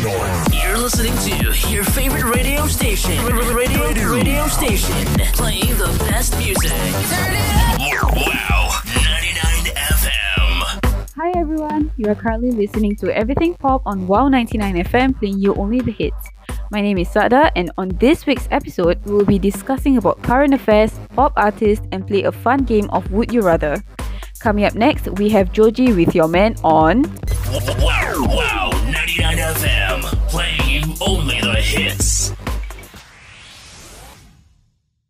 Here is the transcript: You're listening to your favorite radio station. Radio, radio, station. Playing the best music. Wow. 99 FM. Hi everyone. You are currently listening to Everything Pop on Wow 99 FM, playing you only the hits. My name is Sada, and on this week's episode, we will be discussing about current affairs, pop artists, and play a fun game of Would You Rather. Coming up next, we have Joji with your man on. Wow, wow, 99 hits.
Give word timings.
You're 0.00 0.78
listening 0.78 1.12
to 1.18 1.68
your 1.68 1.84
favorite 1.84 2.24
radio 2.24 2.66
station. 2.66 3.22
Radio, 3.26 4.10
radio, 4.10 4.48
station. 4.48 4.94
Playing 5.34 5.68
the 5.76 5.94
best 6.08 6.36
music. 6.38 6.72
Wow. 6.72 8.70
99 8.86 9.74
FM. 9.76 11.12
Hi 11.14 11.32
everyone. 11.36 11.92
You 11.98 12.08
are 12.08 12.14
currently 12.14 12.52
listening 12.52 12.96
to 12.96 13.14
Everything 13.14 13.52
Pop 13.54 13.82
on 13.84 14.06
Wow 14.06 14.28
99 14.28 14.76
FM, 14.76 15.18
playing 15.18 15.38
you 15.38 15.54
only 15.56 15.80
the 15.80 15.92
hits. 15.92 16.26
My 16.70 16.80
name 16.80 16.96
is 16.96 17.10
Sada, 17.10 17.52
and 17.54 17.70
on 17.76 17.90
this 18.00 18.24
week's 18.24 18.48
episode, 18.50 18.98
we 19.04 19.12
will 19.12 19.26
be 19.26 19.38
discussing 19.38 19.98
about 19.98 20.22
current 20.22 20.54
affairs, 20.54 20.98
pop 21.14 21.34
artists, 21.36 21.86
and 21.92 22.06
play 22.08 22.22
a 22.22 22.32
fun 22.32 22.64
game 22.64 22.88
of 22.90 23.12
Would 23.12 23.30
You 23.30 23.42
Rather. 23.42 23.82
Coming 24.40 24.64
up 24.64 24.74
next, 24.74 25.06
we 25.18 25.28
have 25.28 25.52
Joji 25.52 25.92
with 25.92 26.14
your 26.14 26.28
man 26.28 26.56
on. 26.64 27.02
Wow, 27.78 28.24
wow, 28.26 28.70
99 28.90 29.38
hits. 31.72 32.51